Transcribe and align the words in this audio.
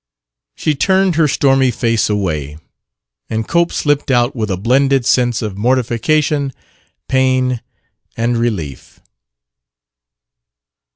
She 0.55 0.73
turned 0.73 1.13
her 1.15 1.27
stormy 1.27 1.69
face 1.69 2.09
away, 2.09 2.57
and 3.29 3.47
Cope 3.47 3.71
slipped 3.71 4.09
out 4.09 4.35
with 4.35 4.49
a 4.49 4.57
blended 4.57 5.05
sense 5.05 5.43
of 5.43 5.59
mortification, 5.59 6.53
pain 7.07 7.61
and 8.17 8.35
relief. 8.35 8.99